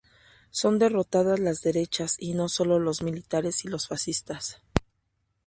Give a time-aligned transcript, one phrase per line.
[0.49, 4.59] Son derrotadas las derechas, y no solo los militares y los fascistas.